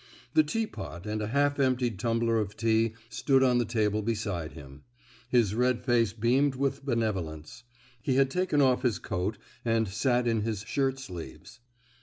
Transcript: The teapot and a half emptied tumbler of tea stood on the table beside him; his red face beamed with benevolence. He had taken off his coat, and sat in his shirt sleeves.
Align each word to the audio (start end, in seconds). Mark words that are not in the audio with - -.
The 0.33 0.41
teapot 0.41 1.05
and 1.05 1.21
a 1.21 1.27
half 1.27 1.59
emptied 1.59 1.99
tumbler 1.99 2.39
of 2.39 2.57
tea 2.57 2.95
stood 3.07 3.43
on 3.43 3.59
the 3.59 3.65
table 3.65 4.01
beside 4.01 4.53
him; 4.53 4.81
his 5.29 5.53
red 5.53 5.83
face 5.83 6.11
beamed 6.11 6.55
with 6.55 6.83
benevolence. 6.83 7.65
He 8.01 8.15
had 8.15 8.31
taken 8.31 8.63
off 8.63 8.81
his 8.81 8.97
coat, 8.97 9.37
and 9.63 9.87
sat 9.87 10.27
in 10.27 10.41
his 10.41 10.61
shirt 10.63 10.97
sleeves. 10.97 11.59